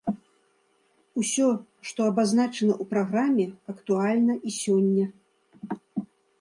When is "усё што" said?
1.23-2.07